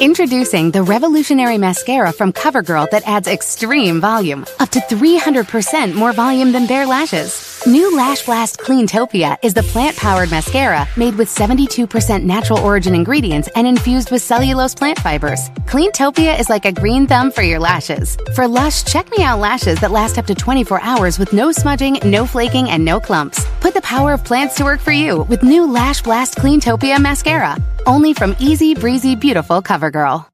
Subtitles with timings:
[0.00, 6.50] Introducing the revolutionary mascara from CoverGirl that adds extreme volume, up to 300% more volume
[6.50, 7.53] than bare lashes.
[7.66, 13.66] New Lash Blast Cleantopia is the plant-powered mascara made with 72% natural origin ingredients and
[13.66, 15.48] infused with cellulose plant fibers.
[15.64, 18.18] Cleantopia is like a green thumb for your lashes.
[18.34, 21.98] For lush, check me out lashes that last up to 24 hours with no smudging,
[22.04, 23.46] no flaking, and no clumps.
[23.60, 27.56] Put the power of plants to work for you with new Lash Blast Cleantopia mascara.
[27.86, 30.33] Only from Easy Breezy Beautiful CoverGirl.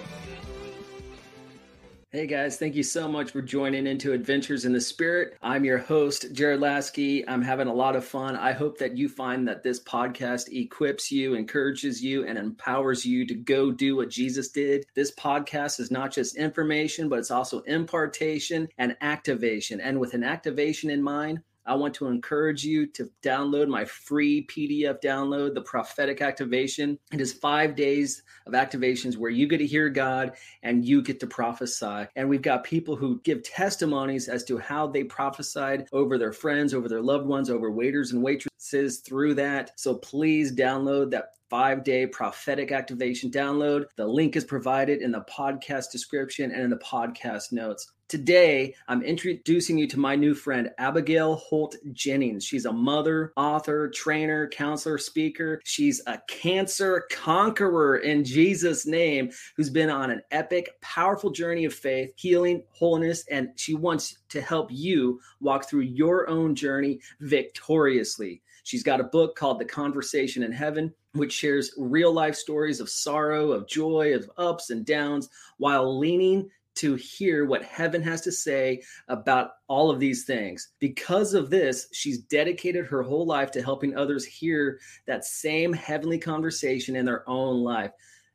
[2.13, 5.37] Hey guys, thank you so much for joining into Adventures in the Spirit.
[5.41, 7.23] I'm your host, Jared Laskey.
[7.25, 8.35] I'm having a lot of fun.
[8.35, 13.25] I hope that you find that this podcast equips you, encourages you, and empowers you
[13.27, 14.85] to go do what Jesus did.
[14.93, 19.79] This podcast is not just information, but it's also impartation and activation.
[19.79, 24.47] And with an activation in mind, I want to encourage you to download my free
[24.47, 26.97] PDF download, The Prophetic Activation.
[27.13, 31.19] It is five days of activations where you get to hear God and you get
[31.19, 32.07] to prophesy.
[32.15, 36.73] And we've got people who give testimonies as to how they prophesied over their friends,
[36.73, 39.79] over their loved ones, over waiters and waitresses through that.
[39.79, 43.83] So please download that five day prophetic activation download.
[43.97, 47.91] The link is provided in the podcast description and in the podcast notes.
[48.07, 52.45] Today, I'm introducing you to my new friend, Abigail Holt Jennings.
[52.45, 55.61] She's a mother, author, trainer, counselor, speaker.
[55.65, 61.73] She's a cancer conqueror in Jesus' name who's been on an epic, powerful journey of
[61.73, 68.41] faith, healing, holiness, and she wants to help you walk through your own journey victoriously.
[68.63, 72.89] She's got a book called The Conversation in Heaven, which shares real life stories of
[72.89, 78.31] sorrow, of joy, of ups and downs, while leaning to hear what heaven has to
[78.31, 80.69] say about all of these things.
[80.79, 86.17] Because of this, she's dedicated her whole life to helping others hear that same heavenly
[86.17, 87.91] conversation in their own life.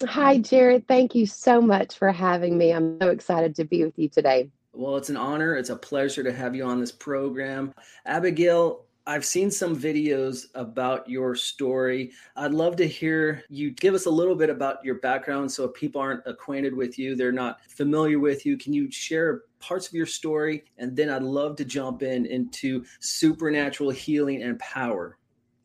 [0.06, 0.88] Hi, Jared.
[0.88, 2.72] Thank you so much for having me.
[2.72, 4.50] I'm so excited to be with you today.
[4.74, 5.56] Well, it's an honor.
[5.56, 7.74] It's a pleasure to have you on this program.
[8.06, 12.12] Abigail, I've seen some videos about your story.
[12.36, 15.74] I'd love to hear you give us a little bit about your background so if
[15.74, 18.56] people aren't acquainted with you, they're not familiar with you.
[18.56, 20.66] Can you share parts of your story?
[20.78, 25.18] And then I'd love to jump in into supernatural healing and power.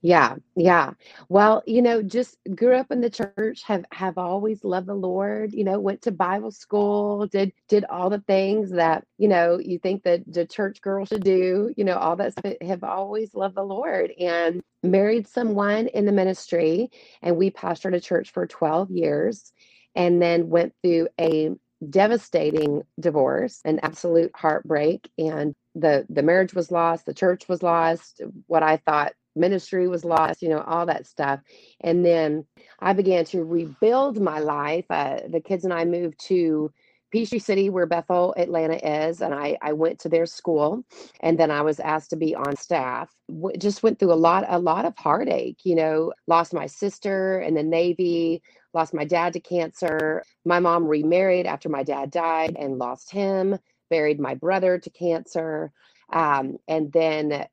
[0.05, 0.95] Yeah, yeah.
[1.29, 5.53] Well, you know, just grew up in the church, have have always loved the Lord,
[5.55, 9.79] you know, went to Bible school, did did all the things that, you know, you
[9.79, 13.55] think that the church girl should do, you know, all that stuff, have always loved
[13.55, 16.91] the Lord and married someone in the ministry
[17.23, 19.53] and we pastored a church for 12 years
[19.95, 21.51] and then went through a
[21.91, 28.21] devastating divorce, an absolute heartbreak and the the marriage was lost, the church was lost,
[28.49, 31.41] what I thought ministry was lost, you know, all that stuff.
[31.81, 32.47] And then
[32.81, 34.87] I began to rebuild my life.
[34.91, 36.73] Uh, the kids and I moved to
[37.13, 40.83] Peachtree City, where Bethel, Atlanta is, and I, I went to their school,
[41.21, 43.15] and then I was asked to be on staff.
[43.29, 45.59] W- just went through a lot, a lot of heartache.
[45.65, 48.43] You know, lost my sister in the Navy,
[48.75, 50.23] lost my dad to cancer.
[50.47, 53.59] My mom remarried after my dad died and lost him.
[53.91, 55.71] Buried my brother to cancer,
[56.13, 57.47] um, and then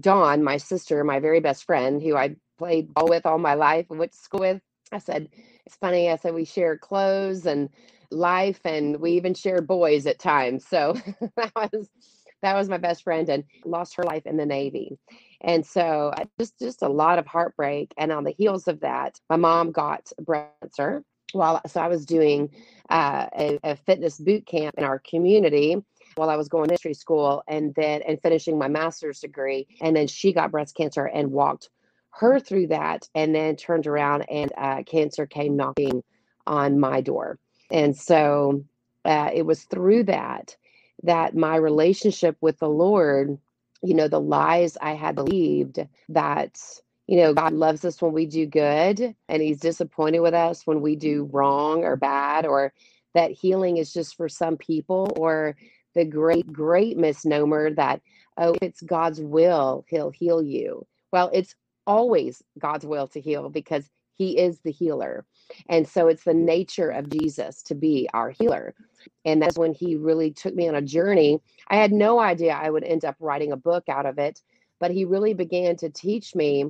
[0.00, 3.86] Dawn, my sister, my very best friend, who I played ball with all my life
[3.88, 4.60] went to school with,
[4.92, 5.28] I said,
[5.66, 6.10] it's funny.
[6.10, 7.70] I said, we share clothes and
[8.10, 10.66] life, and we even share boys at times.
[10.66, 10.94] So
[11.36, 11.88] that was
[12.42, 14.98] that was my best friend and lost her life in the Navy.
[15.40, 17.94] And so just just a lot of heartbreak.
[17.96, 21.04] And on the heels of that, my mom got breast cancer.
[21.32, 22.50] While so I was doing
[22.90, 25.82] uh, a, a fitness boot camp in our community
[26.14, 29.66] while I was going to ministry school and then and finishing my master's degree.
[29.80, 31.70] And then she got breast cancer and walked
[32.10, 36.02] her through that and then turned around and uh, cancer came knocking
[36.46, 37.38] on my door.
[37.70, 38.64] And so
[39.04, 40.56] uh, it was through that
[41.04, 43.38] that my relationship with the Lord,
[43.82, 46.60] you know, the lies I had believed that,
[47.06, 50.80] you know, God loves us when we do good and he's disappointed with us when
[50.80, 52.72] we do wrong or bad, or
[53.14, 55.56] that healing is just for some people, or
[55.94, 58.00] the great, great misnomer that,
[58.36, 60.86] oh, it's God's will, he'll heal you.
[61.12, 61.54] Well, it's
[61.86, 65.24] always God's will to heal because he is the healer.
[65.68, 68.74] And so it's the nature of Jesus to be our healer.
[69.24, 71.40] And that's when he really took me on a journey.
[71.68, 74.40] I had no idea I would end up writing a book out of it,
[74.80, 76.66] but he really began to teach me.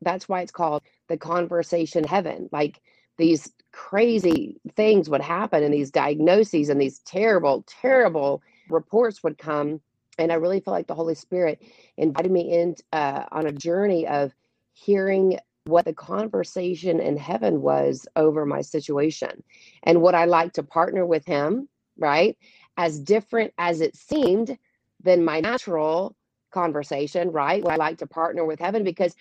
[0.00, 2.48] That's why it's called the conversation heaven.
[2.52, 2.80] Like
[3.18, 9.80] these crazy things would happen and these diagnoses and these terrible, terrible reports would come.
[10.18, 11.62] And I really felt like the Holy Spirit
[11.96, 14.32] invited me in uh, on a journey of
[14.72, 19.42] hearing what the conversation in heaven was over my situation
[19.82, 21.68] and what I like to partner with him,
[21.98, 22.36] right?
[22.76, 24.58] As different as it seemed
[25.02, 26.16] than my natural
[26.50, 27.62] conversation, right?
[27.62, 29.14] what I like to partner with heaven because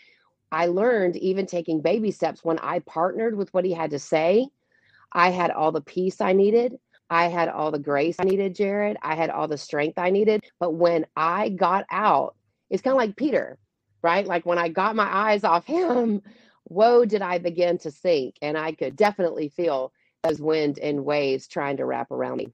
[0.52, 4.48] I learned even taking baby steps when I partnered with what he had to say,
[5.12, 6.78] I had all the peace I needed.
[7.10, 8.98] I had all the grace I needed, Jared.
[9.02, 10.44] I had all the strength I needed.
[10.60, 12.36] But when I got out,
[12.70, 13.60] it's kind of like Peter
[14.04, 14.28] right?
[14.28, 16.22] Like when I got my eyes off him,
[16.66, 18.36] whoa, did I begin to sink.
[18.44, 19.92] And I could definitely feel
[20.24, 22.54] those wind and waves trying to wrap around me.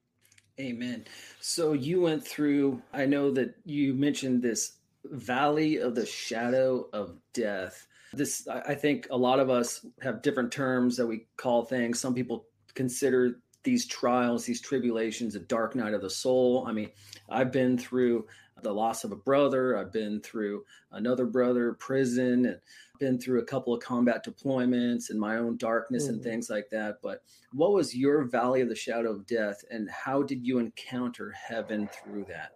[0.60, 1.06] Amen.
[1.40, 4.74] So you went through, I know that you mentioned this
[5.06, 7.88] valley of the shadow of death.
[8.12, 12.00] This, I think a lot of us have different terms that we call things.
[12.00, 16.66] Some people consider these trials, these tribulations, a dark night of the soul.
[16.68, 16.92] I mean,
[17.30, 18.28] I've been through
[18.62, 19.78] the loss of a brother.
[19.78, 22.60] I've been through another brother, prison, and
[23.00, 26.16] been through a couple of combat deployments and my own darkness mm-hmm.
[26.16, 26.98] and things like that.
[27.02, 27.24] But
[27.54, 31.90] what was your valley of the shadow of death, and how did you encounter heaven
[32.04, 32.52] through that?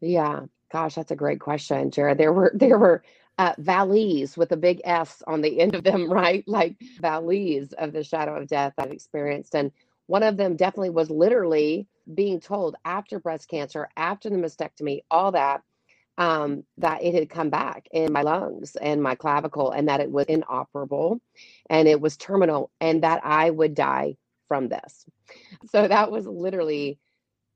[0.00, 0.40] Yeah,
[0.70, 2.18] gosh, that's a great question, Jared.
[2.18, 3.02] There were there were
[3.38, 6.44] uh, valleys with a big S on the end of them, right?
[6.46, 9.72] Like valleys of the shadow of death I've experienced, and
[10.10, 15.30] one of them definitely was literally being told after breast cancer, after the mastectomy, all
[15.30, 15.62] that,
[16.18, 20.10] um, that it had come back in my lungs and my clavicle and that it
[20.10, 21.20] was inoperable
[21.70, 24.16] and it was terminal and that I would die
[24.48, 25.06] from this.
[25.70, 26.98] So that was literally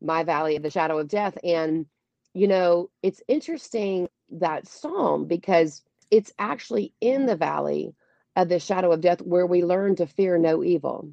[0.01, 1.39] my valley of the shadow of death.
[1.45, 1.87] And,
[2.35, 7.95] you know, it's interesting that psalm because it's actually in the valley
[8.37, 11.11] of the shadow of death where we learn to fear no evil,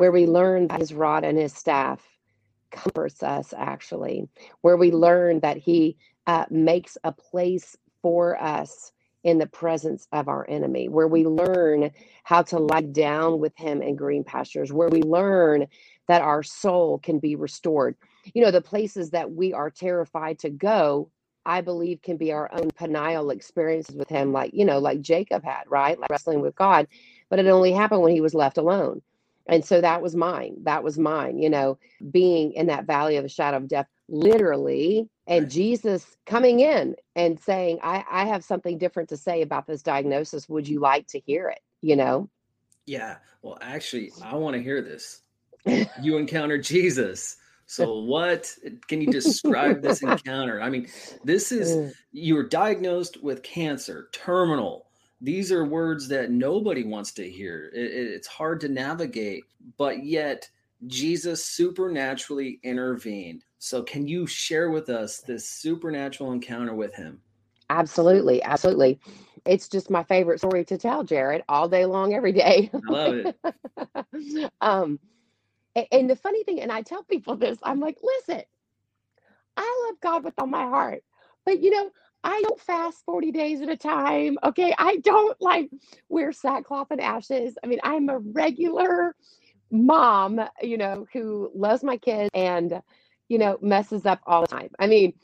[0.00, 2.02] where we learn that his rod and his staff
[2.70, 4.26] comforts us actually
[4.62, 5.94] where we learn that he
[6.26, 8.92] uh, makes a place for us
[9.24, 11.90] in the presence of our enemy where we learn
[12.24, 15.66] how to lie down with him in green pastures where we learn
[16.08, 17.94] that our soul can be restored.
[18.32, 21.10] You know the places that we are terrified to go
[21.44, 25.42] i believe can be our own Peniel experiences with him like you know like jacob
[25.42, 25.98] had right?
[25.98, 26.86] Like wrestling with god
[27.28, 29.00] but it only happened when he was left alone
[29.46, 30.56] and so that was mine.
[30.62, 31.78] That was mine, you know,
[32.10, 35.50] being in that valley of the shadow of death, literally, and right.
[35.50, 40.48] Jesus coming in and saying, I, I have something different to say about this diagnosis.
[40.48, 41.60] Would you like to hear it?
[41.82, 42.28] You know?
[42.86, 43.16] Yeah.
[43.42, 45.22] Well, actually, I want to hear this.
[46.02, 47.36] you encountered Jesus.
[47.66, 48.52] So, what
[48.88, 50.60] can you describe this encounter?
[50.60, 50.88] I mean,
[51.22, 51.94] this is mm.
[52.10, 54.89] you were diagnosed with cancer, terminal
[55.20, 57.70] these are words that nobody wants to hear.
[57.74, 59.44] It, it's hard to navigate,
[59.76, 60.48] but yet
[60.86, 63.44] Jesus supernaturally intervened.
[63.58, 67.20] So, can you share with us this supernatural encounter with him?
[67.68, 68.42] Absolutely.
[68.42, 68.98] Absolutely.
[69.46, 72.70] It's just my favorite story to tell, Jared, all day long, every day.
[72.74, 74.50] I love it.
[74.60, 74.98] um,
[75.92, 78.42] and the funny thing, and I tell people this, I'm like, listen,
[79.56, 81.02] I love God with all my heart.
[81.44, 81.90] But you know,
[82.24, 84.38] I don't fast 40 days at a time.
[84.44, 84.74] Okay.
[84.78, 85.70] I don't like
[86.10, 87.58] wear sackcloth and ashes.
[87.64, 89.16] I mean, I'm a regular
[89.72, 92.82] mom, you know, who loves my kids and,
[93.28, 94.70] you know, messes up all the time.
[94.80, 95.14] I mean,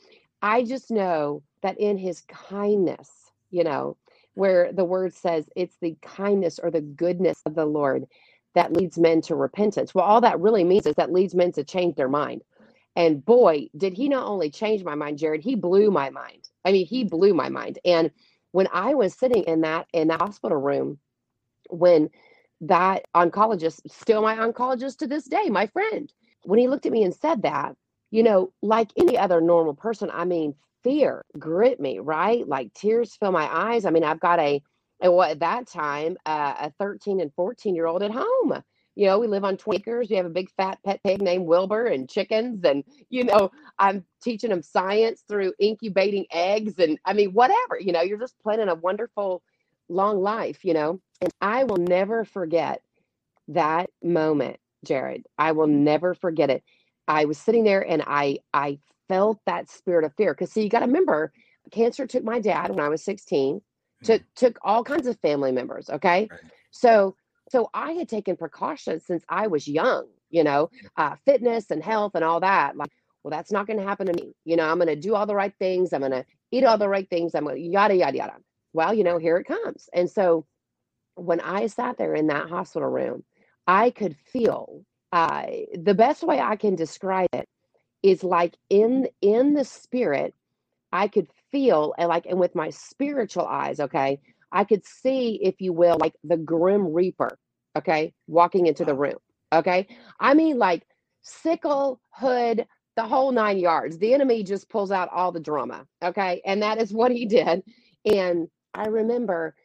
[0.41, 3.11] I just know that in his kindness,
[3.51, 3.97] you know,
[4.35, 8.05] where the word says it's the kindness or the goodness of the Lord
[8.55, 9.95] that leads men to repentance.
[9.95, 12.37] Well, all that really means is that leads men to change their mind
[12.95, 16.46] And boy, did he not only change my mind, Jared, he blew my mind.
[16.67, 17.79] I mean, he blew my mind.
[17.85, 18.11] And
[18.51, 20.99] when I was sitting in that in that hospital room,
[21.69, 22.09] when
[22.61, 26.11] that oncologist, still my oncologist to this day, my friend,
[26.43, 27.75] when he looked at me and said that,
[28.11, 32.47] you know, like any other normal person, I mean, fear grit me, right?
[32.47, 33.85] Like tears fill my eyes.
[33.85, 34.61] I mean, I've got a,
[35.01, 38.61] what at that time, uh, a 13 and 14 year old at home.
[38.97, 40.09] You know, we live on 20 acres.
[40.09, 42.63] We have a big fat pet pig named Wilbur and chickens.
[42.63, 46.79] And, you know, I'm teaching them science through incubating eggs.
[46.79, 49.43] And I mean, whatever, you know, you're just planning a wonderful
[49.87, 50.99] long life, you know.
[51.21, 52.81] And I will never forget
[53.49, 55.27] that moment, Jared.
[55.37, 56.63] I will never forget it.
[57.07, 60.33] I was sitting there and I I felt that spirit of fear.
[60.33, 61.31] Because see, you got to remember,
[61.71, 63.61] cancer took my dad when I was 16,
[63.99, 64.05] hmm.
[64.05, 65.87] took took all kinds of family members.
[65.91, 66.27] Okay.
[66.31, 66.41] Right.
[66.71, 67.15] So
[67.49, 72.13] so I had taken precautions since I was young, you know, uh, fitness and health
[72.15, 72.75] and all that.
[72.77, 72.91] Like,
[73.23, 74.33] well, that's not going to happen to me.
[74.45, 75.93] You know, I'm going to do all the right things.
[75.93, 77.35] I'm going to eat all the right things.
[77.35, 78.35] I'm going to yada, yada, yada.
[78.73, 79.89] Well, you know, here it comes.
[79.93, 80.45] And so
[81.15, 83.23] when I sat there in that hospital room,
[83.67, 87.47] I could feel uh, the best way I can describe it
[88.03, 90.33] is like in in the spirit,
[90.91, 94.19] I could feel and like and with my spiritual eyes, okay,
[94.51, 97.37] I could see, if you will, like the grim reaper,
[97.77, 99.17] okay, walking into the room.
[99.53, 99.87] Okay.
[100.19, 100.83] I mean like
[101.21, 103.97] sickle, hood, the whole nine yards.
[103.97, 105.85] The enemy just pulls out all the drama.
[106.03, 106.41] Okay.
[106.45, 107.63] And that is what he did.
[108.05, 109.55] And I remember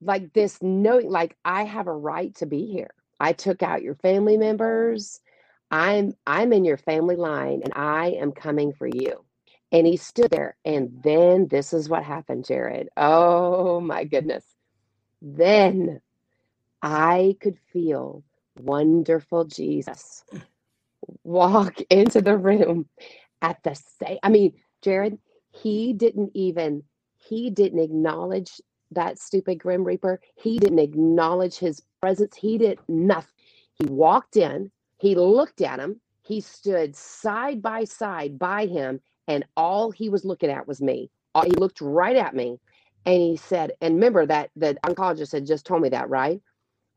[0.00, 2.90] like this knowing like I have a right to be here.
[3.20, 5.20] I took out your family members.
[5.70, 9.25] I'm I'm in your family line and I am coming for you.
[9.72, 12.88] And he stood there and then this is what happened, Jared.
[12.96, 14.44] Oh my goodness.
[15.22, 16.00] Then
[16.82, 18.24] I could feel
[18.58, 20.24] wonderful Jesus
[21.24, 22.86] walk into the room
[23.42, 25.18] at the same I mean, Jared,
[25.52, 26.82] he didn't even
[27.18, 28.60] he didn't acknowledge
[28.92, 30.20] that stupid Grim Reaper.
[30.36, 32.36] He didn't acknowledge his presence.
[32.36, 33.30] He did nothing.
[33.74, 39.44] He walked in, he looked at him, he stood side by side by him, and
[39.56, 41.10] all he was looking at was me.
[41.44, 42.58] He looked right at me
[43.04, 46.40] and he said, and remember that the oncologist had just told me that, right?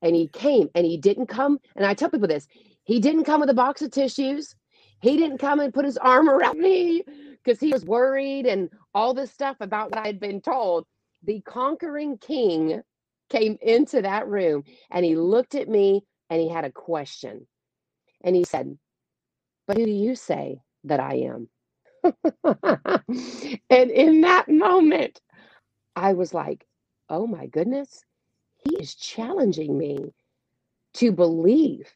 [0.01, 1.59] And he came and he didn't come.
[1.75, 2.47] And I tell people this
[2.83, 4.55] he didn't come with a box of tissues.
[5.01, 7.03] He didn't come and put his arm around me
[7.43, 10.85] because he was worried and all this stuff about what I had been told.
[11.23, 12.81] The conquering king
[13.29, 17.47] came into that room and he looked at me and he had a question.
[18.23, 18.77] And he said,
[19.67, 21.49] But who do you say that I am?
[23.69, 25.21] and in that moment,
[25.95, 26.65] I was like,
[27.09, 28.03] Oh my goodness,
[28.57, 30.13] he is challenging me
[30.93, 31.93] to believe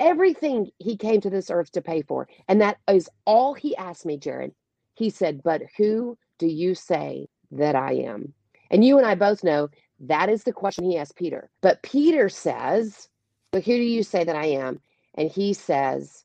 [0.00, 2.28] everything he came to this earth to pay for.
[2.48, 4.52] And that is all he asked me, Jared.
[4.94, 8.34] He said, But who do you say that I am?
[8.70, 9.68] And you and I both know
[10.00, 11.50] that is the question he asked Peter.
[11.60, 13.08] But Peter says,
[13.52, 14.80] But who do you say that I am?
[15.14, 16.24] And he says,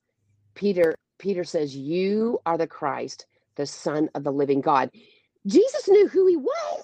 [0.55, 4.91] Peter, Peter says, You are the Christ, the Son of the living God.
[5.47, 6.83] Jesus knew who he was.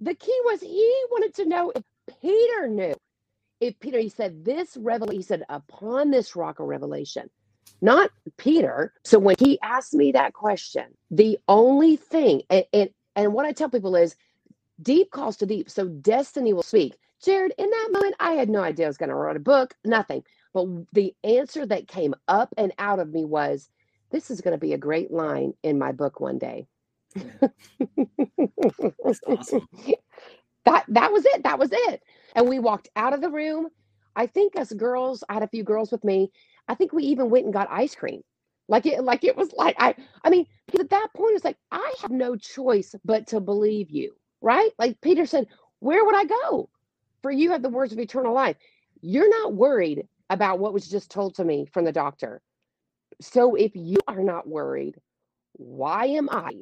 [0.00, 1.84] The key was he wanted to know if
[2.22, 2.94] Peter knew.
[3.60, 7.30] If Peter, he said, This revelation, he said, upon this rock of revelation,
[7.82, 8.94] not Peter.
[9.04, 13.52] So when he asked me that question, the only thing, and, and, and what I
[13.52, 14.08] tell people is,
[14.82, 15.70] deep calls to deep.
[15.70, 16.96] So destiny will speak.
[17.24, 19.74] Jared, in that moment, I had no idea I was going to write a book,
[19.84, 20.22] nothing.
[20.54, 23.68] But the answer that came up and out of me was,
[24.14, 26.68] this is going to be a great line in my book one day.
[29.26, 29.68] Awesome.
[30.66, 31.44] that that was it.
[31.44, 32.02] That was it.
[32.34, 33.68] And we walked out of the room.
[34.16, 36.32] I think us girls, I had a few girls with me.
[36.68, 38.22] I think we even went and got ice cream.
[38.68, 41.58] Like it, like it was like I I mean, because at that point it's like
[41.72, 44.70] I have no choice but to believe you, right?
[44.78, 45.48] Like Peter said,
[45.80, 46.70] where would I go?
[47.22, 48.56] For you have the words of eternal life.
[49.02, 52.42] You're not worried about what was just told to me from the doctor.
[53.20, 54.96] So if you are not worried,
[55.52, 56.52] why am I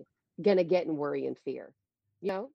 [0.41, 1.73] gonna get in worry and fear?
[2.21, 2.51] You know?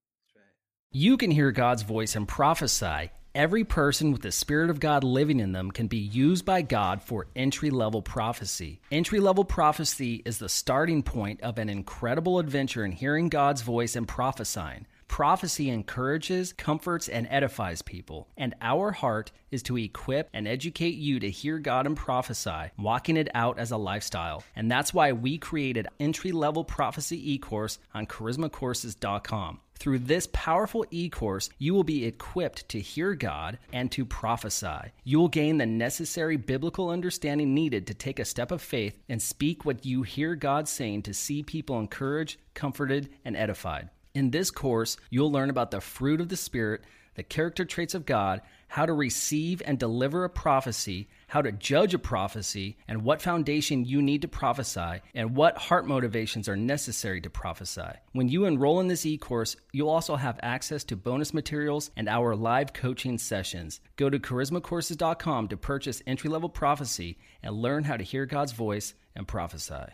[0.92, 3.12] You can hear God's voice and prophesy.
[3.36, 7.04] Every person with the Spirit of God living in them can be used by God
[7.04, 8.82] for entry level prophecy.
[8.90, 13.96] Entry level prophecy is the starting point of an incredible adventure in hearing God's voice
[13.96, 14.88] and prophesying.
[15.08, 21.20] Prophecy encourages, comforts, and edifies people, and our heart is to equip and educate you
[21.20, 24.44] to hear God and prophesy, walking it out as a lifestyle.
[24.56, 29.62] And that's why we created entry level prophecy e course on charismacourses.com.
[29.80, 34.92] Through this powerful e course, you will be equipped to hear God and to prophesy.
[35.04, 39.22] You will gain the necessary biblical understanding needed to take a step of faith and
[39.22, 43.90] speak what you hear God saying to see people encouraged, comforted, and edified.
[44.18, 46.82] In this course, you'll learn about the fruit of the Spirit,
[47.14, 51.94] the character traits of God, how to receive and deliver a prophecy, how to judge
[51.94, 57.22] a prophecy, and what foundation you need to prophesy, and what heart motivations are necessary
[57.22, 57.92] to prophesy.
[58.14, 62.10] When you enroll in this e course, you'll also have access to bonus materials and
[62.10, 63.82] our live coaching sessions.
[63.98, 68.96] Go to charismacourses.com to purchase entry level prophecy and learn how to hear God's voice
[69.16, 69.94] and prophesy.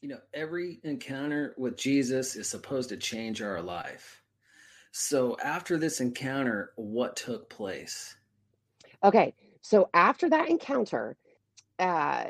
[0.00, 4.22] You know, every encounter with Jesus is supposed to change our life.
[4.92, 8.16] So, after this encounter, what took place?
[9.04, 11.16] Okay, so after that encounter,
[11.78, 12.24] uh,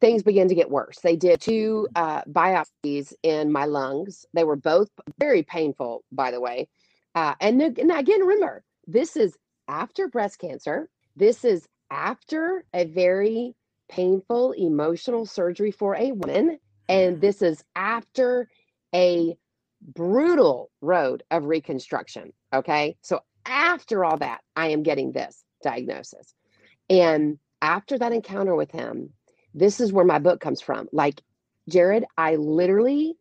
[0.00, 0.98] things began to get worse.
[1.00, 4.26] They did two uh, biopsies in my lungs.
[4.32, 4.88] They were both
[5.18, 6.68] very painful, by the way.
[7.14, 9.36] Uh, and, and again, remember, this is
[9.68, 10.88] after breast cancer.
[11.16, 13.54] This is after a very
[13.88, 16.58] painful emotional surgery for a woman.
[16.90, 18.48] And this is after
[18.94, 19.36] a
[19.82, 22.32] brutal road of reconstruction.
[22.52, 22.96] Okay.
[23.00, 26.34] So after all that, I am getting this diagnosis.
[26.88, 29.10] And after that encounter with him,
[29.54, 30.88] this is where my book comes from.
[30.92, 31.22] Like,
[31.68, 33.16] Jared, I literally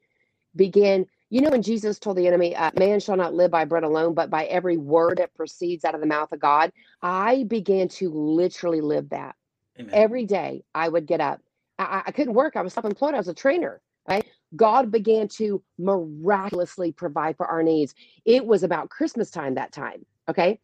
[0.56, 3.84] began, you know, when Jesus told the enemy, uh, man shall not live by bread
[3.84, 6.72] alone, but by every word that proceeds out of the mouth of God,
[7.02, 9.36] I began to literally live that.
[9.80, 9.94] Amen.
[9.94, 11.42] Every day I would get up.
[11.80, 12.56] I, I couldn't work.
[12.56, 13.14] I was self employed.
[13.16, 14.26] I was a trainer, right?
[14.56, 17.96] God began to miraculously provide for our needs.
[18.26, 20.06] It was about Christmas time that time.
[20.28, 20.60] Okay.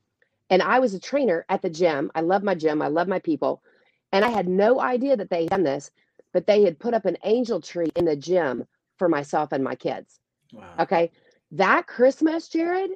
[0.49, 2.11] And I was a trainer at the gym.
[2.13, 2.81] I love my gym.
[2.81, 3.63] I love my people.
[4.11, 5.91] And I had no idea that they had done this,
[6.33, 8.65] but they had put up an angel tree in the gym
[8.97, 10.19] for myself and my kids.
[10.53, 10.73] Wow.
[10.79, 11.11] Okay.
[11.51, 12.91] That Christmas, Jared,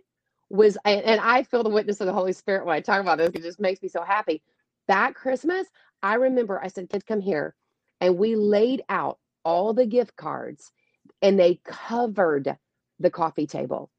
[0.49, 3.29] was, and I feel the witness of the Holy Spirit when I talk about this.
[3.29, 4.41] It just makes me so happy.
[4.87, 5.67] That Christmas,
[6.01, 7.55] I remember I said, kids, come here.
[8.01, 10.71] And we laid out all the gift cards
[11.21, 12.57] and they covered
[12.99, 13.89] the coffee table.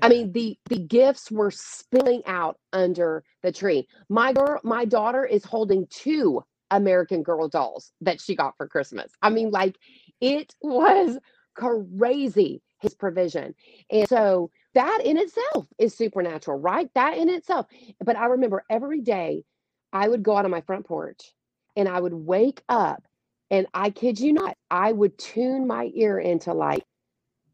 [0.00, 3.88] I mean, the the gifts were spilling out under the tree.
[4.08, 9.10] My girl, my daughter is holding two American Girl dolls that she got for Christmas.
[9.22, 9.76] I mean, like
[10.20, 11.18] it was
[11.56, 13.54] crazy his provision.
[13.90, 16.90] And so that in itself is supernatural, right?
[16.94, 17.66] That in itself.
[18.04, 19.44] But I remember every day
[19.92, 21.32] I would go out on my front porch
[21.74, 23.05] and I would wake up
[23.50, 26.84] and I kid you not, I would tune my ear into like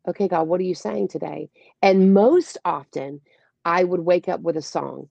[0.09, 1.48] okay, God, what are you saying today?
[1.81, 3.20] And most often,
[3.64, 5.09] I would wake up with a song.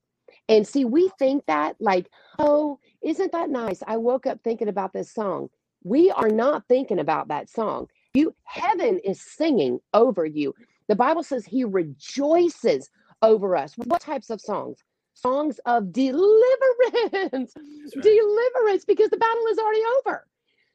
[0.49, 3.81] And see, we think that like, oh, isn't that nice?
[3.87, 5.49] I woke up thinking about this song.
[5.83, 7.87] We are not thinking about that song.
[8.13, 10.53] You heaven is singing over you.
[10.89, 12.89] The Bible says he rejoices
[13.21, 13.73] over us.
[13.77, 14.79] What types of songs?
[15.13, 17.53] Songs of deliverance.
[17.55, 18.03] Right.
[18.03, 20.27] Deliverance because the battle is already over.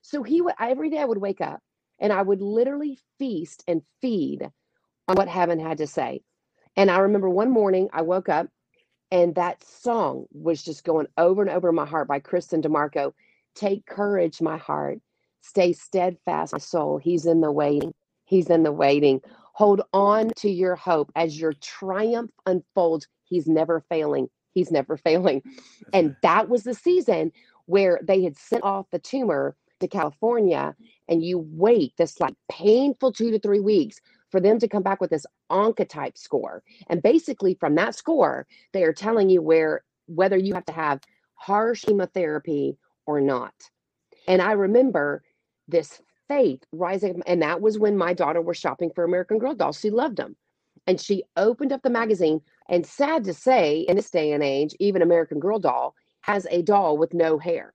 [0.07, 1.61] So he would every day I would wake up
[1.99, 4.49] and I would literally feast and feed
[5.09, 6.23] on what heaven had to say.
[6.77, 8.47] And I remember one morning I woke up
[9.11, 13.15] and that song was just going over and over in my heart by Kristene DiMarco.
[13.57, 15.01] Take courage, my heart.
[15.41, 16.99] Stay steadfast, my soul.
[16.99, 17.93] He's in the waiting.
[18.27, 19.21] He's in the waiting.
[19.55, 23.09] Hold on to your hope as your triumph unfolds.
[23.25, 24.29] He's never failing.
[24.55, 25.43] He's never failing.
[25.93, 27.33] And that was the season
[27.65, 30.75] where they had sent off the tumor to California
[31.09, 35.01] and you wait this like painful two to three weeks for them to come back
[35.01, 36.63] with this oncotype score.
[36.89, 41.01] And basically from that score, they are telling you where whether you have to have
[41.35, 43.55] harsh chemotherapy or not.
[44.27, 45.23] And I remember
[45.69, 49.79] this faith rising and that was when my daughter was shopping for American Girl dolls.
[49.79, 50.37] She loved them.
[50.89, 54.75] And she opened up the magazine and sad to say in this day and age,
[54.79, 57.73] even American Girl doll has a doll with no hair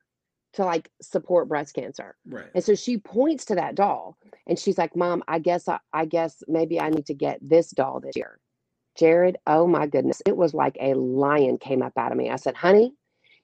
[0.53, 2.15] to like support breast cancer.
[2.27, 2.47] Right.
[2.53, 6.05] And so she points to that doll and she's like, Mom, I guess I, I
[6.05, 8.39] guess maybe I need to get this doll this year.
[8.97, 10.21] Jared, oh my goodness.
[10.25, 12.29] It was like a lion came up out of me.
[12.29, 12.93] I said, honey,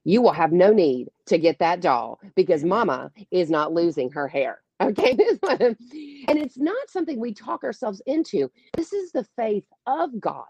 [0.03, 4.27] you will have no need to get that doll because mama is not losing her
[4.27, 4.61] hair.
[4.79, 5.17] Okay.
[5.49, 8.51] and it's not something we talk ourselves into.
[8.75, 10.45] This is the faith of God.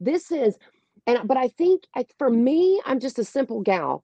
[0.00, 0.58] This is,
[1.06, 1.84] and but I think
[2.18, 4.02] for me, I'm just a simple gal.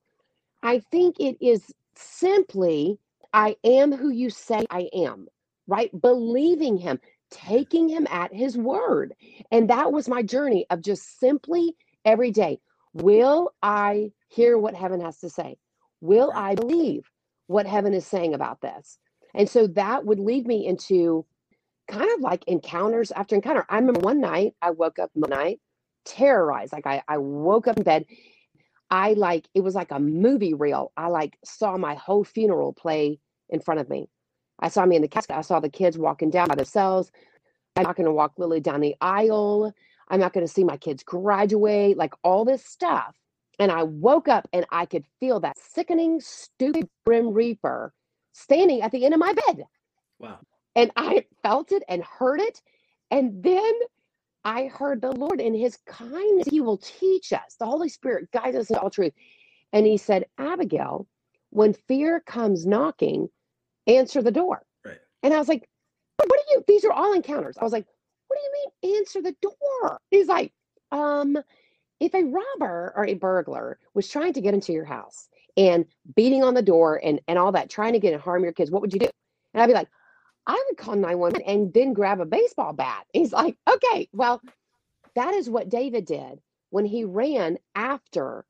[0.62, 1.64] I think it is
[1.98, 2.98] simply,
[3.32, 5.26] I am who you say I am,
[5.66, 5.90] right?
[6.00, 9.14] Believing him, taking him at his word.
[9.50, 12.58] And that was my journey of just simply every day.
[12.94, 15.56] Will I hear what heaven has to say?
[16.00, 17.10] Will I believe
[17.46, 18.98] what heaven is saying about this?
[19.34, 21.26] And so that would lead me into
[21.88, 23.66] kind of like encounters after encounter.
[23.68, 25.60] I remember one night I woke up one night
[26.04, 26.72] terrorized.
[26.72, 28.06] Like I, I woke up in bed.
[28.90, 30.92] I like it was like a movie reel.
[30.96, 33.18] I like saw my whole funeral play
[33.48, 34.08] in front of me.
[34.60, 35.36] I saw me in the casket.
[35.36, 37.10] I saw the kids walking down by themselves.
[37.76, 39.74] I'm not going to walk Lily down the aisle.
[40.08, 43.14] I'm not going to see my kids graduate, like all this stuff.
[43.58, 47.92] And I woke up and I could feel that sickening, stupid Grim Reaper
[48.32, 49.64] standing at the end of my bed.
[50.18, 50.38] Wow.
[50.74, 52.62] And I felt it and heard it.
[53.10, 53.72] And then
[54.46, 57.56] I heard the Lord in his kindness, he will teach us.
[57.58, 59.12] The Holy Spirit guides us in all truth.
[59.72, 61.08] And he said, Abigail,
[61.50, 63.28] when fear comes knocking,
[63.88, 64.62] answer the door.
[64.84, 64.98] Right.
[65.24, 65.68] And I was like,
[66.16, 67.58] what do you, these are all encounters.
[67.58, 67.86] I was like,
[68.28, 68.52] what do you
[68.84, 70.00] mean answer the door?
[70.12, 70.52] He's like,
[70.92, 71.36] um,
[71.98, 76.44] if a robber or a burglar was trying to get into your house and beating
[76.44, 78.80] on the door and, and all that, trying to get and harm your kids, what
[78.80, 79.08] would you do?
[79.54, 79.88] And I'd be like,
[80.46, 83.06] I would call 911 and then grab a baseball bat.
[83.12, 84.40] He's like, okay, well,
[85.14, 88.44] that is what David did when he ran after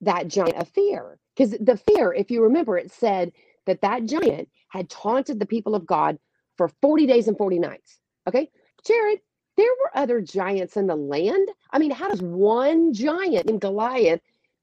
[0.00, 1.18] that giant of fear.
[1.36, 3.32] Because the fear, if you remember, it said
[3.66, 6.18] that that giant had taunted the people of God
[6.56, 8.00] for 40 days and 40 nights.
[8.26, 8.50] Okay,
[8.84, 9.20] Jared,
[9.56, 11.48] there were other giants in the land.
[11.70, 14.20] I mean, how does one giant named Goliath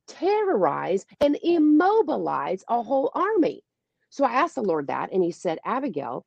[0.08, 3.64] terrorize and immobilize a whole army?
[4.10, 6.26] So I asked the Lord that, and he said, Abigail,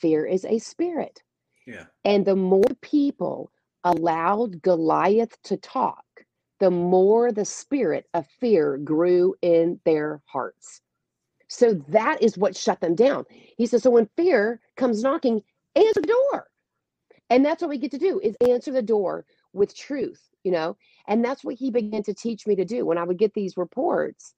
[0.00, 1.22] fear is a spirit.
[1.66, 1.84] Yeah.
[2.04, 3.50] And the more people
[3.84, 6.04] allowed Goliath to talk,
[6.60, 10.80] the more the spirit of fear grew in their hearts.
[11.48, 13.24] So that is what shut them down.
[13.56, 15.42] He says, so when fear comes knocking,
[15.76, 16.48] answer the door.
[17.30, 20.76] And that's what we get to do is answer the door with truth, you know?
[21.06, 22.84] And that's what he began to teach me to do.
[22.84, 24.34] When I would get these reports,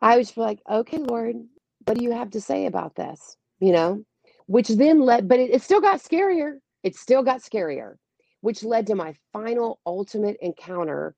[0.00, 1.36] I was like, okay, Lord,
[1.84, 3.36] what do you have to say about this?
[3.60, 4.04] You know?
[4.52, 6.58] Which then led, but it, it still got scarier.
[6.82, 7.94] It still got scarier,
[8.42, 11.14] which led to my final ultimate encounter,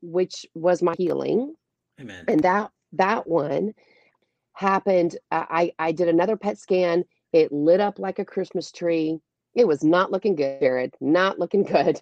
[0.00, 1.54] which was my healing.
[2.00, 2.24] Amen.
[2.28, 3.74] And that that one
[4.54, 5.18] happened.
[5.30, 7.04] uh, I I did another PET scan.
[7.34, 9.18] It lit up like a Christmas tree.
[9.54, 10.94] It was not looking good, Jared.
[10.98, 12.00] Not looking good.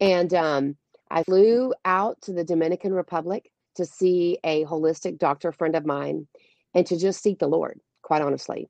[0.00, 0.76] And um,
[1.10, 6.28] I flew out to the Dominican Republic to see a holistic doctor friend of mine,
[6.74, 7.80] and to just seek the Lord.
[8.02, 8.68] Quite honestly,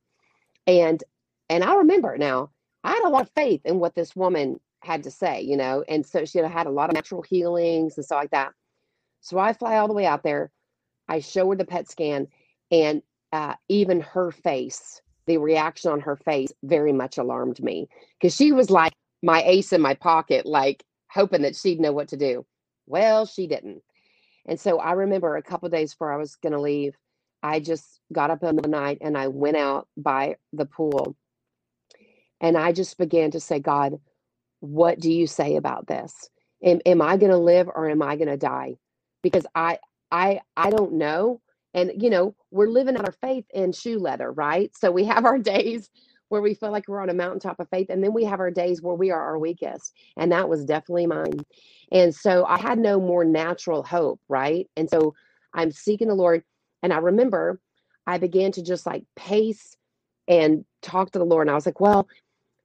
[0.69, 1.03] and
[1.49, 2.51] and I remember now.
[2.85, 5.85] I had a lot of faith in what this woman had to say, you know,
[5.89, 8.53] and so she had had a lot of natural healings and stuff like that.
[9.21, 10.53] So I fly all the way out there.
[11.09, 12.29] I show her the PET scan,
[12.71, 17.89] and uh, even her face, the reaction on her face, very much alarmed me
[18.21, 22.09] because she was like my ace in my pocket, like hoping that she'd know what
[22.09, 22.45] to do.
[22.87, 23.83] Well, she didn't.
[24.47, 26.95] And so I remember a couple days before I was going to leave,
[27.43, 31.17] I just got up in the night and I went out by the pool
[32.41, 33.99] and I just began to say, God,
[34.61, 36.31] what do you say about this?
[36.63, 38.77] Am, am I going to live or am I going to die?
[39.23, 39.79] Because I,
[40.11, 41.41] I, I don't know.
[41.75, 44.71] And you know, we're living out our faith in shoe leather, right?
[44.77, 45.91] So we have our days
[46.29, 48.51] where we feel like we're on a mountaintop of faith, and then we have our
[48.51, 51.39] days where we are our weakest, and that was definitely mine.
[51.93, 54.69] And so I had no more natural hope, right?
[54.77, 55.15] And so
[55.55, 56.43] I'm seeking the Lord,
[56.83, 57.61] and I remember
[58.09, 59.77] I began to just like pace
[60.27, 62.09] and talk to the Lord, and I was like, well,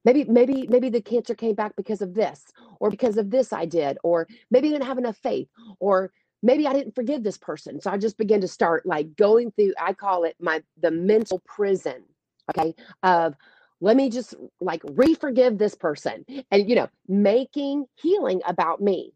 [0.06, 2.46] maybe maybe maybe the cancer came back because of this
[2.80, 5.48] or because of this i did or maybe i didn't have enough faith
[5.80, 6.12] or
[6.44, 7.80] maybe i didn't forgive this person.
[7.82, 11.40] So i just began to start like going through i call it my the mental
[11.46, 12.04] prison
[12.50, 13.36] okay of
[13.80, 19.14] let me just like re-forgive this person and you know making healing about me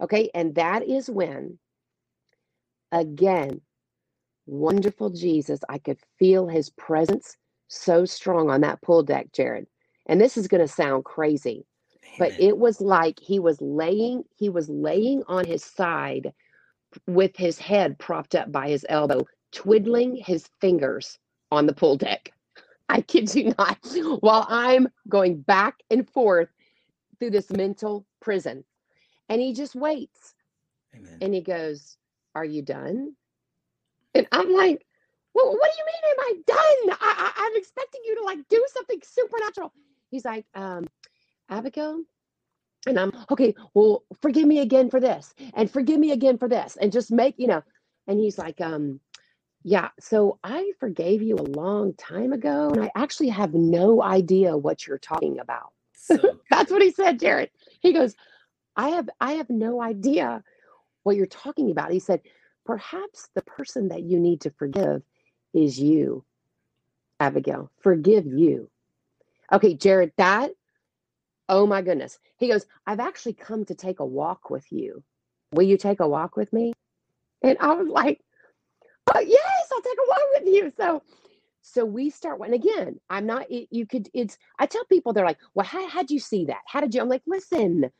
[0.00, 0.30] okay?
[0.34, 1.58] And that is when
[2.92, 3.60] again
[4.46, 7.36] wonderful jesus i could feel his presence
[7.68, 9.66] so strong on that pool deck jared
[10.08, 11.66] and this is going to sound crazy
[12.18, 16.32] but it was like he was laying he was laying on his side
[17.06, 21.18] with his head propped up by his elbow twiddling his fingers
[21.50, 22.32] on the pool deck.
[22.88, 23.78] I kid you not.
[24.20, 26.48] While i'm going back and forth
[27.18, 28.64] through this mental prison.
[29.28, 30.34] And he just waits.
[30.94, 31.18] Amen.
[31.20, 31.96] and he goes
[32.34, 33.14] are you done?
[34.14, 34.84] And i'm like
[35.34, 36.96] well, what do you mean am i done?
[37.00, 39.72] I, I, i'm expecting you to like do something supernatural
[40.10, 40.86] he's like um
[41.48, 42.02] abigail?
[42.86, 46.76] And i'm okay well forgive me again for this and forgive me again for this
[46.80, 47.62] and just make you know.
[48.06, 49.00] And he's like um
[49.64, 54.56] yeah so i forgave you a long time ago and i actually have no idea
[54.56, 55.72] what you're talking about.
[55.92, 56.16] So
[56.50, 57.50] that's what he said jared.
[57.80, 58.14] He goes
[58.76, 60.42] i have i have no idea
[61.02, 61.90] what you're talking about.
[61.90, 62.20] He said
[62.64, 65.02] perhaps the person that you need to forgive
[65.54, 66.24] is you
[67.18, 67.70] abigail.
[67.80, 68.70] Forgive you
[69.52, 70.50] okay jared that
[71.48, 72.18] Oh my goodness.
[72.38, 75.02] He goes, I've actually come to take a walk with you.
[75.52, 76.74] Will you take a walk with me?
[77.42, 78.20] And I was like,
[79.14, 80.72] oh, yes, I'll take a walk with you.
[80.76, 81.02] So,
[81.62, 85.38] so we start, and again, I'm not, you could, it's, I tell people, they're like,
[85.54, 86.62] well, how, how'd you see that?
[86.66, 87.00] How did you?
[87.00, 87.90] I'm like, listen,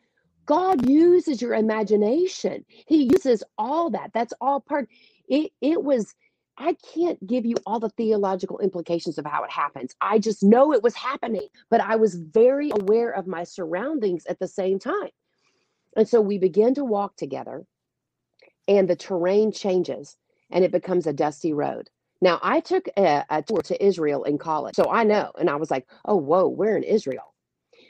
[0.46, 2.64] God uses your imagination.
[2.68, 4.10] He uses all that.
[4.14, 4.88] That's all part.
[5.28, 6.14] It, it was,
[6.58, 9.94] I can't give you all the theological implications of how it happens.
[10.00, 14.40] I just know it was happening, but I was very aware of my surroundings at
[14.40, 15.10] the same time.
[15.96, 17.64] And so we begin to walk together,
[18.68, 20.16] and the terrain changes
[20.50, 21.90] and it becomes a dusty road.
[22.20, 25.30] Now, I took a, a tour to Israel in college, so I know.
[25.38, 27.34] And I was like, oh, whoa, we're in Israel.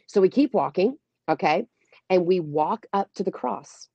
[0.06, 1.66] So we keep walking, okay?
[2.10, 3.88] And we walk up to the cross.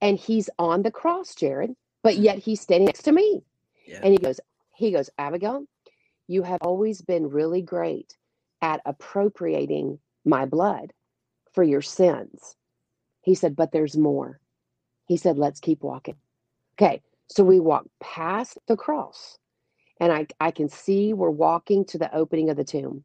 [0.00, 3.42] And he's on the cross, Jared, but yet he's standing next to me.
[3.86, 4.00] Yeah.
[4.02, 4.40] And he goes,
[4.74, 5.64] he goes, Abigail,
[6.26, 8.16] you have always been really great
[8.62, 10.92] at appropriating my blood
[11.52, 12.56] for your sins.
[13.22, 14.40] He said, but there's more.
[15.06, 16.16] He said, let's keep walking.
[16.74, 17.02] Okay.
[17.28, 19.38] So we walk past the cross
[20.00, 23.04] and I, I can see we're walking to the opening of the tomb.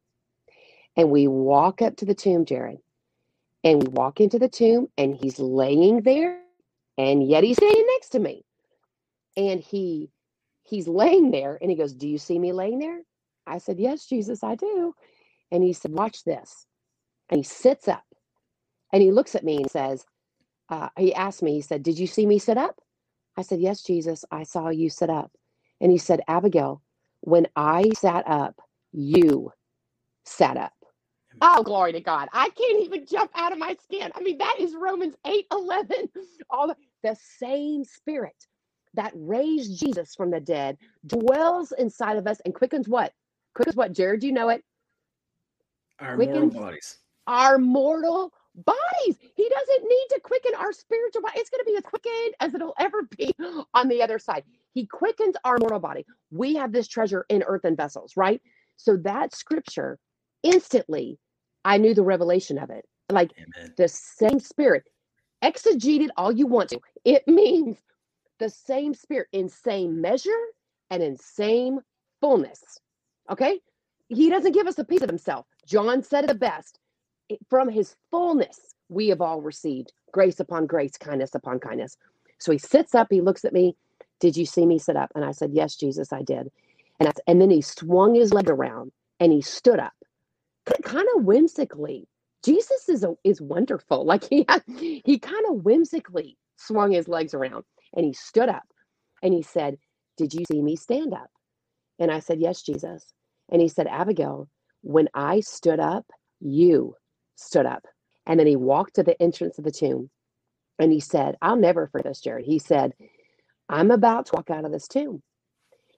[0.96, 2.78] And we walk up to the tomb, Jared,
[3.64, 6.40] and we walk into the tomb and he's laying there
[6.98, 8.44] and yet he's standing next to me.
[9.36, 10.10] And he
[10.62, 13.00] he's laying there and he goes, Do you see me laying there?
[13.46, 14.94] I said, Yes, Jesus, I do.
[15.50, 16.66] And he said, Watch this.
[17.28, 18.04] And he sits up
[18.92, 20.04] and he looks at me and says,
[20.68, 22.80] uh, He asked me, He said, Did you see me sit up?
[23.36, 25.32] I said, Yes, Jesus, I saw you sit up.
[25.80, 26.82] And he said, Abigail,
[27.22, 28.60] when I sat up,
[28.92, 29.52] you
[30.24, 30.72] sat up.
[31.40, 32.28] Oh, glory to God.
[32.32, 34.10] I can't even jump out of my skin.
[34.14, 36.08] I mean, that is Romans 8 11.
[36.50, 38.34] All the, the same spirit
[38.94, 40.76] that raised Jesus from the dead
[41.06, 43.12] dwells inside of us and quickens what?
[43.54, 44.22] Quickens what, Jared?
[44.22, 44.62] You know it?
[46.00, 46.98] Our Quickens mortal bodies.
[47.26, 49.16] Our mortal bodies.
[49.36, 51.38] He doesn't need to quicken our spiritual body.
[51.38, 53.32] It's going to be as quickened as it'll ever be
[53.74, 54.44] on the other side.
[54.72, 56.06] He quickens our mortal body.
[56.30, 58.40] We have this treasure in earthen vessels, right?
[58.76, 59.98] So that scripture
[60.42, 61.18] instantly,
[61.64, 62.84] I knew the revelation of it.
[63.10, 63.74] Like Amen.
[63.76, 64.84] the same spirit,
[65.42, 66.80] exegete it all you want to.
[67.04, 67.78] It means
[68.40, 70.30] the same spirit in same measure
[70.90, 71.80] and in same
[72.20, 72.80] fullness.
[73.30, 73.60] Okay?
[74.08, 75.46] He doesn't give us a piece of himself.
[75.66, 76.80] John said it the best.
[77.48, 81.96] From his fullness, we have all received grace upon grace, kindness upon kindness.
[82.40, 83.76] So he sits up, he looks at me.
[84.18, 85.12] Did you see me sit up?
[85.14, 86.50] And I said, Yes, Jesus, I did.
[86.98, 89.94] And, I, and then he swung his leg around and he stood up,
[90.82, 92.08] kind of whimsically.
[92.44, 94.04] Jesus is a, is wonderful.
[94.04, 94.46] Like he
[95.04, 98.64] he kind of whimsically swung his legs around and he stood up
[99.22, 99.78] and he said,
[100.16, 101.30] Did you see me stand up?
[101.98, 103.12] And I said, Yes, Jesus.
[103.50, 104.48] And he said, Abigail,
[104.82, 106.06] when I stood up,
[106.40, 106.96] you
[107.36, 107.84] stood up.
[108.26, 110.10] And then he walked to the entrance of the tomb
[110.80, 112.46] and he said, I'll never forget this, Jared.
[112.46, 112.94] He said,
[113.68, 115.22] I'm about to walk out of this tomb.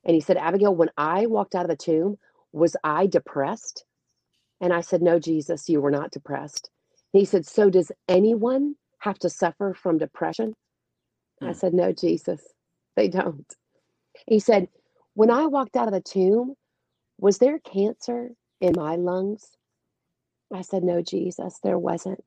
[0.05, 2.17] And he said, Abigail, when I walked out of the tomb,
[2.53, 3.85] was I depressed?
[4.61, 6.71] And I said, No, Jesus, you were not depressed.
[7.15, 10.55] And he said, So does anyone have to suffer from depression?
[11.43, 11.55] I Hmm.
[11.55, 12.43] said, No, Jesus,
[12.97, 13.47] they don't.
[14.27, 14.69] He said,
[15.15, 16.55] When I walked out of the tomb,
[17.19, 19.57] was there cancer in my lungs?
[20.55, 22.25] I said, No, Jesus, there wasn't.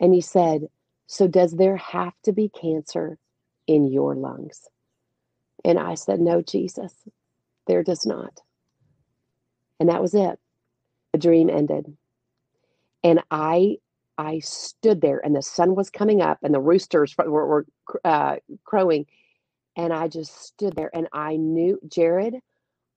[0.00, 0.68] And he said,
[1.06, 3.18] So does there have to be cancer
[3.66, 4.62] in your lungs?
[5.64, 6.94] And I said, No, Jesus,
[7.66, 8.40] there does not.
[9.80, 10.38] And that was it.
[11.12, 11.96] The dream ended.
[13.04, 13.78] And I
[14.18, 17.66] I stood there and the sun was coming up and the roosters were, were
[18.04, 19.06] uh, crowing.
[19.76, 22.36] And I just stood there and I knew, Jared,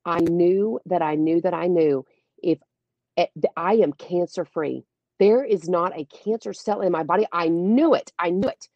[0.06, 2.06] I knew that I knew that I knew
[2.44, 2.60] if
[3.18, 4.86] eh, I am cancer free,
[5.20, 7.26] there is not a cancer cell in my body.
[7.32, 8.12] I knew it.
[8.20, 8.68] I knew it.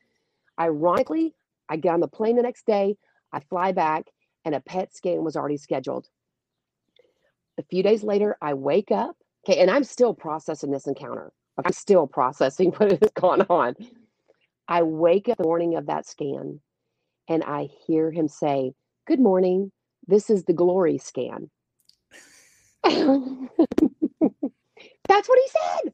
[0.59, 1.35] Ironically,
[1.69, 2.97] I get on the plane the next day,
[3.31, 4.05] I fly back,
[4.45, 6.07] and a PET scan was already scheduled.
[7.57, 9.15] A few days later, I wake up.
[9.47, 11.31] Okay, and I'm still processing this encounter.
[11.65, 13.75] I'm still processing what has gone on.
[14.67, 16.61] I wake up the morning of that scan
[17.29, 18.73] and I hear him say,
[19.07, 19.71] Good morning.
[20.07, 21.49] This is the glory scan.
[22.83, 23.49] That's
[25.29, 25.93] what he said.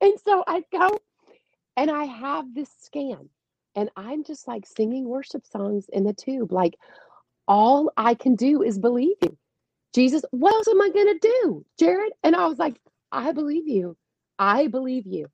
[0.00, 0.98] And so I go
[1.76, 3.28] and I have this scan
[3.76, 6.52] and I'm just like singing worship songs in the tube.
[6.52, 6.76] Like,
[7.48, 9.36] all I can do is believe you.
[9.94, 12.12] Jesus, what else am I going to do, Jared?
[12.22, 12.80] And I was like,
[13.12, 13.96] I believe you.
[14.42, 15.28] I believe you.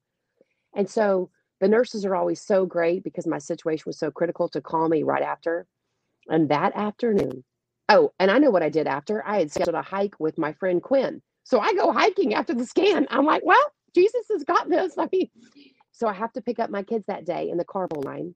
[0.76, 4.60] And so the nurses are always so great because my situation was so critical to
[4.60, 5.66] call me right after.
[6.28, 7.42] And that afternoon,
[7.88, 9.26] oh, and I know what I did after.
[9.26, 11.22] I had scheduled a hike with my friend Quinn.
[11.44, 13.06] So I go hiking after the scan.
[13.08, 14.92] I'm like, well, Jesus has got this.
[14.98, 15.30] I mean,
[15.92, 18.34] so I have to pick up my kids that day in the carpool line,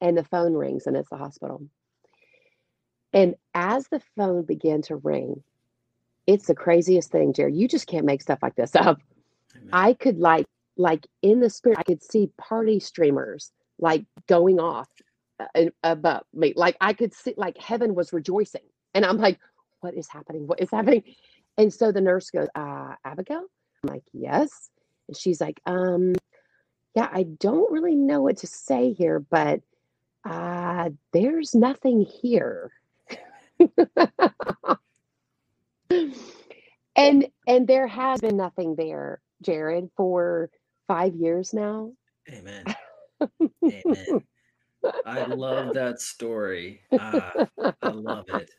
[0.00, 1.66] and the phone rings, and it's the hospital.
[3.12, 5.42] And as the phone began to ring,
[6.28, 7.56] it's the craziest thing, Jared.
[7.56, 8.98] You just can't make stuff like this up.
[9.72, 14.88] I could like like in the spirit, I could see party streamers like going off
[15.40, 16.52] uh, above me.
[16.56, 18.62] Like I could see like heaven was rejoicing.
[18.94, 19.38] And I'm like,
[19.80, 20.46] what is happening?
[20.46, 21.02] What is happening?
[21.58, 23.44] And so the nurse goes, uh, Abigail?
[23.82, 24.70] I'm like, yes.
[25.08, 26.14] And she's like, um,
[26.94, 29.60] yeah, I don't really know what to say here, but
[30.24, 32.72] uh, there's nothing here.
[36.96, 40.50] and and there has been nothing there, Jared, for
[40.88, 41.92] five years now.
[42.30, 42.64] Amen.
[43.64, 44.06] Amen.
[45.06, 46.80] I love that story.
[46.92, 47.44] Uh,
[47.82, 48.50] I love it.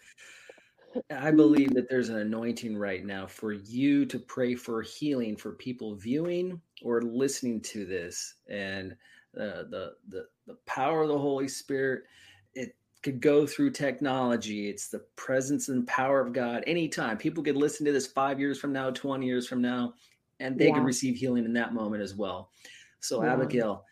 [1.11, 5.51] I believe that there's an anointing right now for you to pray for healing for
[5.53, 8.93] people viewing or listening to this, and
[9.39, 12.03] uh, the the the power of the Holy Spirit.
[12.55, 14.69] It could go through technology.
[14.69, 16.63] It's the presence and power of God.
[16.65, 19.93] Anytime people could listen to this five years from now, twenty years from now,
[20.39, 20.75] and they yeah.
[20.75, 22.51] can receive healing in that moment as well.
[22.99, 23.33] So, yeah.
[23.33, 23.85] Abigail,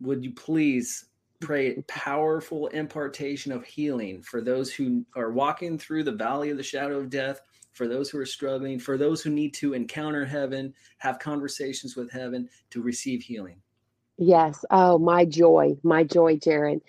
[0.00, 1.06] would you please
[1.40, 6.56] pray a powerful impartation of healing for those who are walking through the valley of
[6.56, 7.40] the shadow of death,
[7.72, 12.10] for those who are struggling, for those who need to encounter heaven, have conversations with
[12.10, 13.56] heaven to receive healing.
[14.18, 14.64] Yes.
[14.70, 16.80] Oh, my joy, my joy, Jared.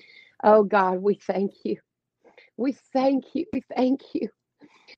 [0.43, 1.77] Oh, God, we thank you.
[2.57, 3.45] We thank you.
[3.53, 4.29] We thank you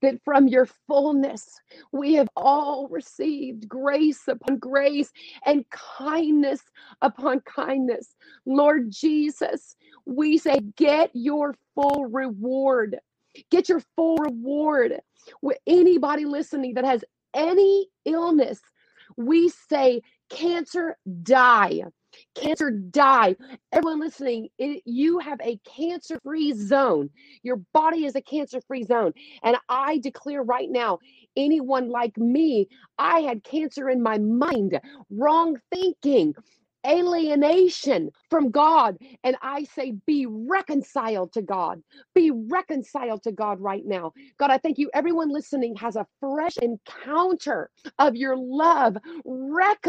[0.06, 1.60] that from your fullness
[1.94, 5.12] we have all received grace upon grace
[5.46, 6.62] and kindness
[7.02, 8.16] upon kindness.
[8.46, 13.00] Lord Jesus, we say, get your full reward.
[13.52, 15.00] Get your full reward.
[15.42, 18.62] With anybody listening that has any illness,
[19.18, 21.84] we say, cancer, die.
[22.36, 23.36] Cancer, die.
[23.72, 27.10] Everyone listening, it, you have a cancer free zone.
[27.44, 29.14] Your body is a cancer free zone.
[29.44, 31.00] And I declare right now,
[31.36, 36.36] anyone like me, I had cancer in my mind, wrong thinking,
[36.86, 38.98] alienation from God.
[39.24, 41.82] And I say, be reconciled to God.
[42.14, 44.12] Be reconciled to God right now.
[44.38, 44.90] God, I thank you.
[44.94, 48.98] Everyone listening has a fresh encounter of your love.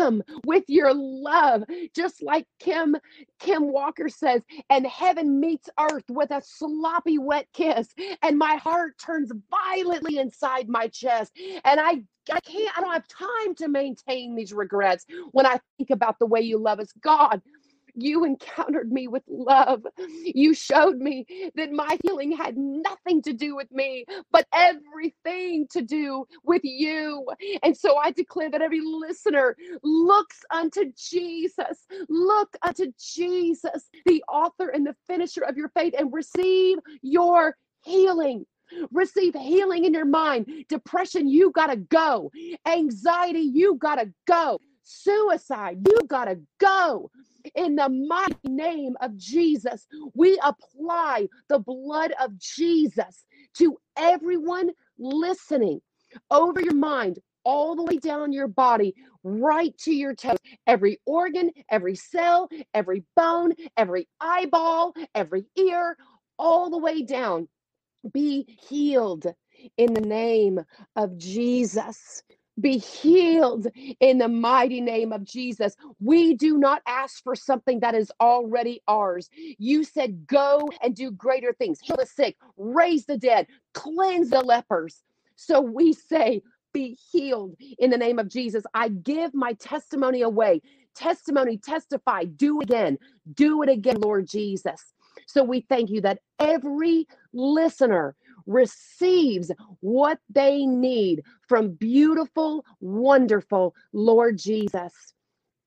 [0.07, 1.65] Them with your love.
[1.93, 2.95] Just like Kim,
[3.41, 7.89] Kim Walker says, and heaven meets earth with a sloppy wet kiss.
[8.23, 11.33] And my heart turns violently inside my chest.
[11.65, 15.91] And I I can't, I don't have time to maintain these regrets when I think
[15.91, 16.93] about the way you love us.
[17.01, 17.41] God,
[17.97, 19.87] you encountered me with love.
[20.25, 25.83] You showed me that my healing had nothing to do with me, but everything to
[25.83, 27.27] do with you.
[27.63, 34.69] And so I declare that every listener looks unto Jesus, look unto Jesus, the author
[34.69, 38.47] and the finisher of your faith, and receive your healing.
[38.93, 40.49] Receive healing in your mind.
[40.69, 42.33] Depression, you got to go.
[42.67, 44.61] Anxiety, you got to go.
[44.87, 47.11] Suicide, you got to go.
[47.57, 53.25] In the mighty name of Jesus, we apply the blood of Jesus
[53.59, 55.81] to everyone listening
[56.31, 58.95] over your mind, all the way down your body,
[59.25, 60.39] right to your toes.
[60.67, 65.97] Every organ, every cell, every bone, every eyeball, every ear,
[66.39, 67.49] all the way down
[68.13, 69.27] be healed
[69.79, 70.61] in the name
[70.97, 72.23] of Jesus.
[72.61, 73.67] Be healed
[74.01, 75.77] in the mighty name of Jesus.
[76.01, 79.29] We do not ask for something that is already ours.
[79.59, 84.41] You said, Go and do greater things, heal the sick, raise the dead, cleanse the
[84.41, 85.03] lepers.
[85.37, 86.43] So we say,
[86.73, 88.65] Be healed in the name of Jesus.
[88.75, 90.63] I give my testimony away.
[90.95, 92.99] Testimony, testify, do it again,
[93.35, 94.95] do it again, Lord Jesus.
[95.27, 98.17] So we thank you that every listener
[98.47, 104.93] receives what they need from beautiful, wonderful Lord Jesus.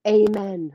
[0.07, 0.73] Amen.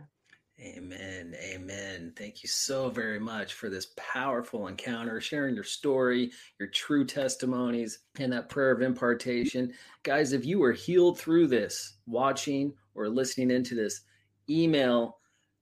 [0.60, 1.34] Amen.
[1.52, 2.12] Amen.
[2.16, 7.98] Thank you so very much for this powerful encounter, sharing your story, your true testimonies,
[8.20, 9.74] and that prayer of impartation.
[10.04, 14.02] Guys, if you were healed through this, watching or listening into this,
[14.48, 15.18] email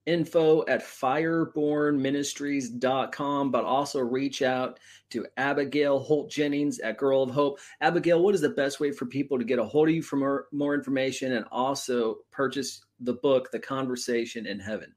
[0.07, 4.79] info at firebornministries.com, but also reach out
[5.11, 7.59] to Abigail Holt Jennings at Girl of Hope.
[7.81, 10.17] Abigail, what is the best way for people to get a hold of you for
[10.17, 14.95] more, more information and also purchase the book, The Conversation in Heaven?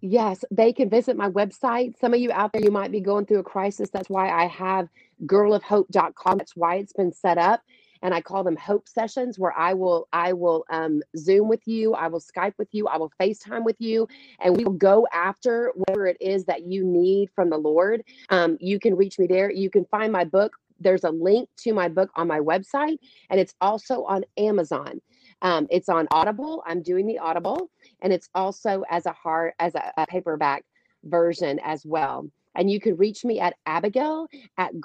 [0.00, 1.98] Yes, they can visit my website.
[1.98, 3.90] Some of you out there, you might be going through a crisis.
[3.90, 4.88] That's why I have
[5.26, 6.38] girlofhope.com.
[6.38, 7.60] That's why it's been set up.
[8.04, 11.94] And I call them hope sessions where I will I will um, Zoom with you,
[11.94, 14.06] I will Skype with you, I will FaceTime with you,
[14.40, 18.04] and we will go after whatever it is that you need from the Lord.
[18.28, 19.50] Um, you can reach me there.
[19.50, 20.52] You can find my book.
[20.78, 22.98] There's a link to my book on my website,
[23.30, 25.00] and it's also on Amazon.
[25.40, 26.62] Um, it's on Audible.
[26.66, 27.70] I'm doing the Audible,
[28.02, 30.64] and it's also as a hard as a, a paperback
[31.04, 32.28] version as well.
[32.54, 34.28] And you can reach me at Abigail
[34.58, 34.78] at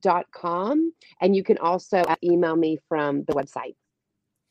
[0.00, 0.92] girlofhope.com.
[1.20, 3.74] And you can also uh, email me from the website.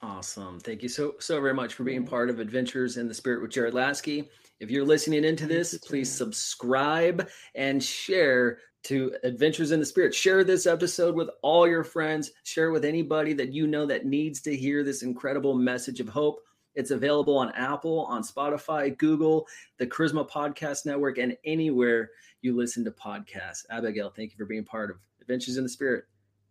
[0.01, 0.59] Awesome.
[0.59, 2.09] Thank you so so very much for being mm-hmm.
[2.09, 4.29] part of Adventures in the Spirit with Jared Laskey.
[4.59, 10.15] If you're listening into this, please subscribe and share to Adventures in the Spirit.
[10.15, 12.31] Share this episode with all your friends.
[12.43, 16.39] Share with anybody that you know that needs to hear this incredible message of hope.
[16.75, 19.47] It's available on Apple, on Spotify, Google,
[19.79, 23.65] the Charisma Podcast Network, and anywhere you listen to podcasts.
[23.69, 24.97] Abigail, thank you for being part of
[25.29, 26.05] Adventures in the Spirit.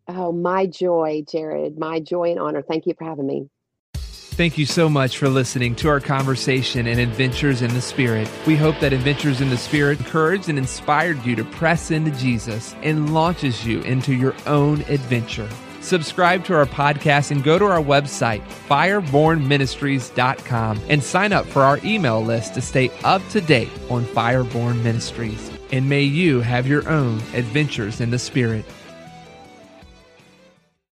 [0.07, 1.77] Oh, my joy, Jared.
[1.79, 2.63] My joy and honor.
[2.63, 3.51] Thank you for having me.
[3.95, 8.31] Thank you so much for listening to our conversation and Adventures in the Spirit.
[8.47, 12.77] We hope that Adventures in the Spirit encouraged and inspired you to press into Jesus
[12.85, 15.49] and launches you into your own adventure.
[15.81, 21.81] Subscribe to our podcast and go to our website, firebornministries.com, and sign up for our
[21.85, 25.51] email list to stay up to date on Fireborn Ministries.
[25.71, 28.65] And may you have your own adventures in the Spirit.